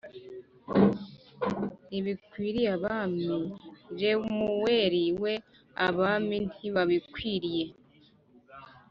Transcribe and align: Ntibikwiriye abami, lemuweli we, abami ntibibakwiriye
Ntibikwiriye 1.87 2.69
abami, 2.77 3.27
lemuweli 3.99 5.03
we, 5.21 5.33
abami 5.87 6.37
ntibibakwiriye 6.47 7.65